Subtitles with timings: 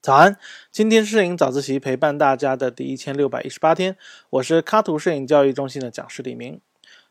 [0.00, 0.36] 早安，
[0.72, 3.96] 今天摄影早自习陪伴大家的第一千六百一十八天，
[4.30, 6.60] 我是卡图摄影教育中心的讲师李明。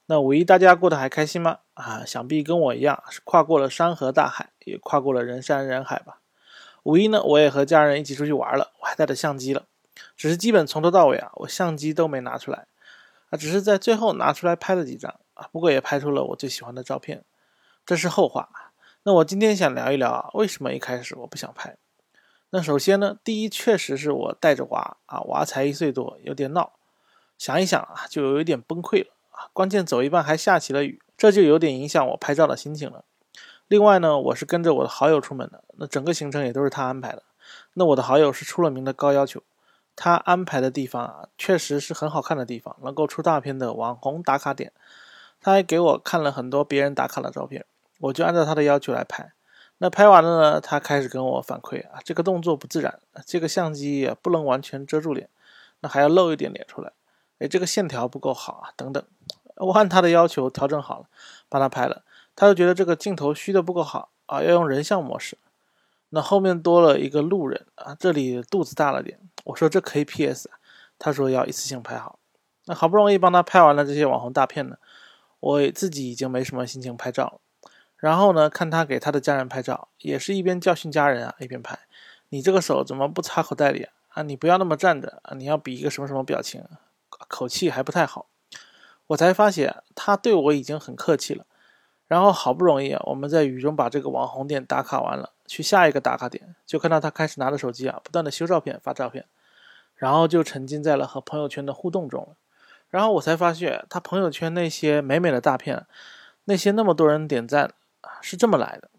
[0.07, 1.59] 那五一大家过得还开心吗？
[1.75, 6.19] 啊，想必跟我一样是跨过了山河大海，也跨过了人山人海吧。
[6.83, 9.67] 五一呢，我也和家人一起出去玩了，我还带着相机了，
[10.17, 12.67] 只是基本从头到尾啊，我相机都没拿出来，
[13.29, 17.23] 啊，只是在最后拿出来拍了几张啊，不过也拍出了我最喜欢的照片，
[17.85, 18.49] 这是后话。
[19.03, 21.75] 那我今天想聊一聊啊，为什么一开始我不想拍？
[22.51, 26.73] 那首先呢，第一确实是我带着娃啊，娃才一岁多，有点闹，
[27.35, 29.49] 想一想啊，就有一点崩溃了啊。
[29.53, 33.03] 关键走一半还下起了雨，这就有点影响我拍照的心情了。
[33.67, 37.23] 另外呢，我是跟着我的好友出门的，那整个行程也都是他安排的。
[37.73, 39.41] 那我的好友是出了名的高要求，
[39.95, 44.71] 他安排的地方啊，确实是很好看的地方，能够出大片的网红打卡点。
[45.41, 47.65] 他还给我看了很多别人打卡的照片，
[48.01, 49.31] 我就按照他的要求来拍。
[49.77, 55.27] 那拍完了呢，他开始跟我反馈啊，这个动作不自然，这个相机也不能完全遮住脸，
[55.79, 56.91] 那还要露一点脸出来，
[57.39, 59.03] 哎，这个线条不够好啊，等等。
[59.55, 61.05] 我按他的要求调整好了，
[61.49, 62.03] 帮他拍了，
[62.35, 65.37] 他又觉得这个镜头虚的不够好啊，要用人像模式。
[66.09, 70.49] 那后面多了一个路人啊，这里肚子大了点，我说这可以 PS，
[70.99, 72.19] 他说要一次性拍好。
[72.65, 74.77] 那好不容易帮他拍完了这些网红大片呢，
[75.39, 77.39] 我自己已经没什么心情拍照了。
[78.01, 81.77] 然后呢，看他给他的家人拍照，也是一边教训家人啊，一边拍。
[82.29, 83.93] 你这个手怎么不插口袋里啊？
[84.09, 86.65] 啊，你不要那么站着啊，你要比一个什么什么表情，
[87.09, 88.25] 口气还不太好。
[89.07, 91.45] 我才发现他对我已经很客气了。
[92.07, 99.25] 然后好不容易啊，我们在雨中把这个网红点打卡完了，去下一个打卡点，就看到他开始拿着手机啊，不断的修照片、发照片，
[99.95, 102.35] 然后就沉浸在了和朋友圈的互动中。
[102.89, 105.85] 然后我才发现他朋友圈那些美美的大片，
[106.45, 107.71] 那些那么多人点赞。
[108.21, 108.89] 是这么来的，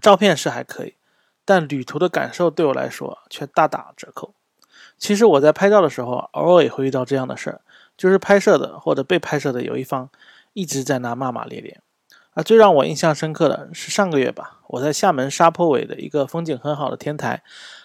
[0.00, 0.96] 照片是还可以，
[1.44, 4.34] 但旅途的感受对我来说却大打折扣。
[4.96, 7.60] 其实我在拍照的时候，偶尔也会遇到这样的事儿，
[7.96, 10.10] 就是拍摄的或者被拍摄的有一方
[10.52, 11.80] 一直在那骂骂咧咧。
[12.34, 17.42] 啊，最让我印象深刻的是上个月吧，我在厦门沙坡尾的一个风景很好的天台，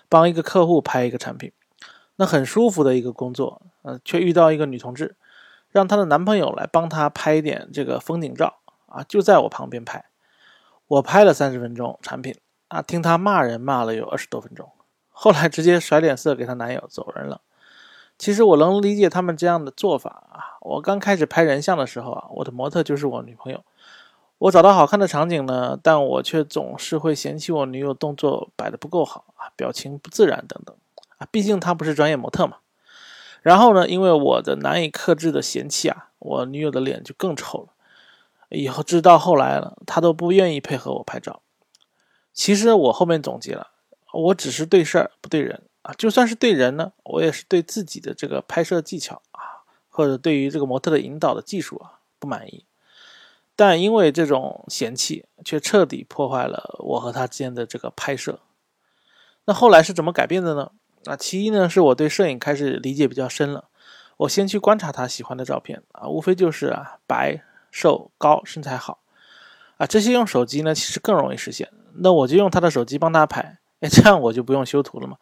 [0.09, 1.51] 帮一个客户拍一个产品，
[2.17, 5.15] 那很舒服的一个工作，嗯，却遇到一个女同志，
[5.69, 10.05] 让她的男朋友来帮她拍一点这个风景照，啊，就在我旁边拍。
[10.93, 12.35] 我拍了三十分钟产品
[12.67, 14.69] 啊，听他骂人骂了有二十多分钟，
[15.09, 17.41] 后来直接甩脸色给她男友走人了。
[18.19, 20.57] 其实我能理解他们这样的做法啊。
[20.61, 23.63] 我刚开始拍人像的时候啊，我的模特就是我女朋友。
[24.37, 30.75] 我找到好看的场景呢，但我却总是会嫌弃我女友动作摆的不够好啊，表情不自然等等
[31.17, 31.27] 啊。
[31.31, 32.57] 毕竟她不是专业模特嘛。
[33.41, 37.69] 然后呢，因为我的难以克制的嫌弃啊，我女友的脸就更丑了。
[38.53, 41.41] 以后直到后来了，他都不愿意配合我拍照。
[42.31, 43.71] 其实我后面总结了，
[44.11, 45.93] 我只是对事儿不对人啊。
[45.97, 52.65] 就算是对人呢，我也是对自己的这个拍摄技巧啊，或者对于这个模特的引导的技术啊不满意。
[53.55, 58.39] 但因为这种嫌弃，却彻底破坏了我和他之间的这个拍摄。
[59.45, 60.71] 那后来是怎么改变的呢？
[61.05, 63.65] 啊，其一呢，是我对摄影开始理解比较深了。
[64.17, 67.43] 我先去观察他喜欢的照片啊，无非就是啊白。
[67.73, 68.99] 瘦高身材好
[69.77, 71.67] 啊，这些用手机呢，其实更容易实现。
[71.95, 75.17] 那我就用他的手机帮他拍，哎，这样我就不用修图了嘛。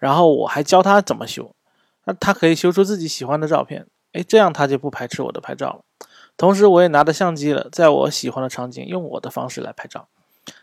[0.00, 1.54] 然后我还教他怎么修，
[2.04, 5.80] 那他可以修出自己喜欢的照片，哎，这样他就不排斥我的拍照了。
[6.36, 10.08] 同时我也拿着相机了，在我喜欢的场景用我的方式来拍照。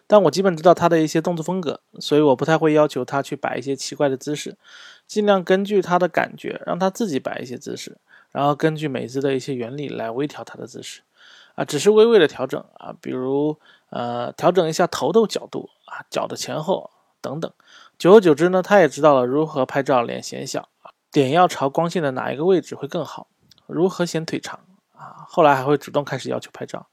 [0.06, 4.58] 但我基本知道他的一些动作风格，所以我不太会要求他去摆一些奇怪的姿势，
[5.08, 7.98] 尽量根据他的感觉让他自己摆一些姿势，
[8.32, 11.02] 然后根据美姿的一些原理来微调他的姿势。
[11.62, 13.56] 啊，只是微微的调整啊，比如
[13.92, 16.90] 呃，调整一下头的角度啊，脚的前后
[17.22, 17.52] 等等。
[18.00, 23.28] 久而久之呢，他也知道了如何拍照脸显小啊，点要朝光线的哪一个位置会更好，
[23.68, 24.62] 如何显腿长
[24.96, 25.24] 啊。
[25.28, 26.88] 后来还会主动开始要求拍照。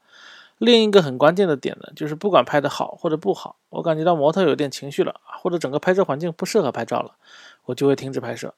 [0.59, 7.15] 另一个很关键的点呢，就是不管拍的好或者不好，我感觉到模特有点情绪了啊，或者整个拍摄环境不适合拍照了，
[7.65, 8.53] 我就会停止拍摄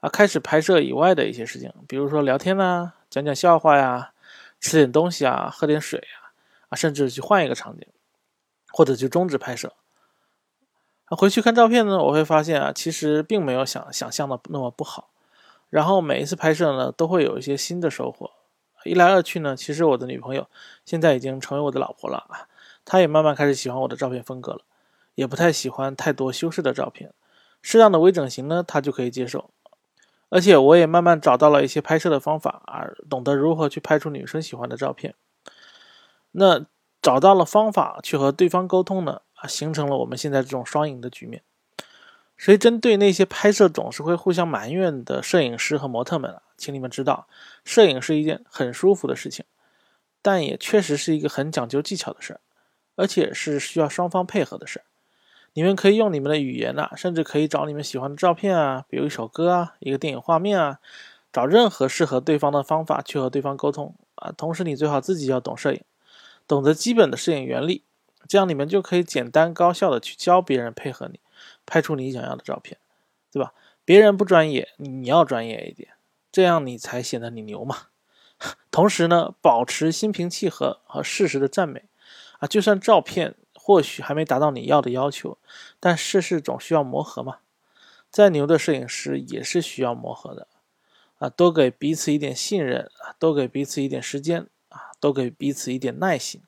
[0.00, 4.08] 啊，开始拍摄以外的一些事情，比如说聊天呐，讲讲笑话呀。
[4.62, 6.30] 吃点东西啊，喝点水啊，
[6.68, 7.86] 啊，甚至去换一个场景，
[8.72, 9.74] 或者就终止拍摄。
[11.08, 15.10] 回去看照片呢，我会发现啊，其实并没有想想象的那么不好。
[15.68, 18.30] 然后每一次拍摄呢，都会有一些新的收获。
[18.84, 20.48] 一来二去呢，其实我的女朋友
[20.84, 22.46] 现在已经成为我的老婆了啊，
[22.84, 24.60] 她也慢慢开始喜欢我的照片风格了，
[25.16, 27.12] 也不太喜欢太多修饰的照片，
[27.60, 29.50] 适当的微整形呢，她就可以接受。
[30.32, 35.14] 而且我也慢慢找到了一些拍摄的方法啊，懂得如何去拍出女生喜欢的照片。
[36.30, 36.64] 那
[37.02, 41.42] 找到了方法去和对方沟通呢，啊，形成了我们现在这种双赢的局面。
[42.38, 47.28] 所以，针对那些拍摄总是会互相埋怨的摄影师和模特们啊，请你们知道，
[47.62, 49.44] 摄影是一件很舒服的事情，
[50.22, 52.40] 但也确实是一个很讲究技巧的事儿，
[52.96, 54.84] 而且是需要双方配合的事儿。
[55.54, 60.78] 你们可以用你们的语言呐，甚至可以找你们喜欢的照片啊，比如一首歌啊，一个电影画面啊，
[61.32, 64.32] 找任何适合对方的方法去和对方沟通啊。
[64.36, 65.82] 同时，你最好自己要懂摄影，
[66.48, 67.82] 懂得基本的摄影原理，
[68.26, 71.20] 这样你们就可以简单高效的去教别人配合你。
[71.66, 72.78] 拍出你想要的照片，
[73.32, 73.52] 对吧？
[73.84, 75.90] 别人不专业，你要专业一点，
[76.30, 77.76] 这样你才显得你牛嘛。
[78.70, 81.84] 同时呢，保持心平气和和适时的赞美
[82.38, 85.38] 啊，就算照片或许还没达到你要的要求，
[85.78, 87.38] 但事事总需要磨合嘛。
[88.10, 90.48] 再牛的摄影师也是需要磨合的
[91.18, 96.42] 啊，多给彼此一点信任啊，多给彼此一点时间啊，多给彼此一点耐心。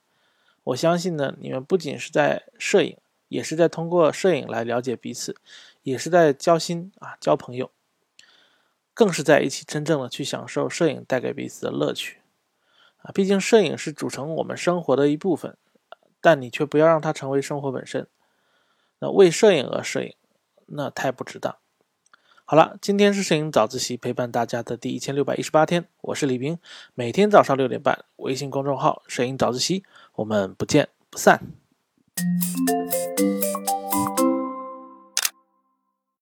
[0.64, 2.96] 我相信呢，你们不仅是在摄影。
[3.28, 5.34] 也是在通过摄影来了解彼此，
[5.82, 7.68] 也是在交心啊，交朋友，
[8.92, 12.20] 更是在一起真正的去享受摄影带给彼此的乐趣
[12.98, 13.10] 啊！
[13.12, 15.56] 毕竟摄影是组成我们生活的一部分，
[16.24, 18.06] 但你却不要让它成为生活本身。
[18.98, 20.14] 那为摄影而摄影，
[20.64, 21.54] 那太不值当。
[22.46, 26.58] 好了，今天是摄影早自习陪伴大家的第一千六百一十八天，我是李斌，
[26.94, 29.84] 每天早上六点半，微信公众号“摄影早自习”，
[30.16, 31.42] 我们不见不散。